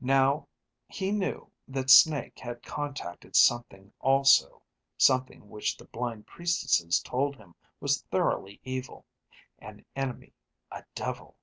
Now, 0.00 0.46
he 0.86 1.10
knew 1.10 1.50
that 1.66 1.90
Snake 1.90 2.38
had 2.38 2.62
contacted 2.62 3.34
something 3.34 3.92
also, 3.98 4.62
something 4.96 5.48
which 5.50 5.76
the 5.76 5.86
blind 5.86 6.28
priestesses 6.28 7.00
told 7.00 7.34
him 7.34 7.56
was 7.80 8.02
thoroughly 8.02 8.60
evil, 8.62 9.04
an 9.58 9.84
enemy, 9.96 10.32
a 10.70 10.84
devil. 10.94 11.38